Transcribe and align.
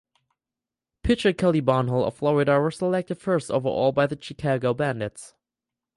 Pitcher 1.03 1.31
Kelly 1.31 1.61
Barnhill 1.61 2.07
of 2.07 2.15
Florida 2.15 2.59
was 2.59 2.77
selected 2.77 3.19
first 3.19 3.51
overall 3.51 3.91
by 3.91 4.07
the 4.07 4.17
Chicago 4.19 4.73
Bandits. 4.73 5.35